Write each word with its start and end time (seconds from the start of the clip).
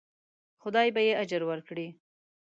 خدای 0.61 0.87
به 0.95 1.01
یې 1.07 1.13
اجر 1.23 1.41
ورکړي. 1.45 1.87